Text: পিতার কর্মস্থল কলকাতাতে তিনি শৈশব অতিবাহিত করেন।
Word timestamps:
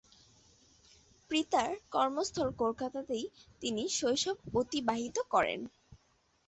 পিতার 1.31 1.71
কর্মস্থল 1.91 2.47
কলকাতাতে 2.61 3.17
তিনি 3.61 3.83
শৈশব 3.97 4.37
অতিবাহিত 4.59 5.17
করেন। 5.33 5.59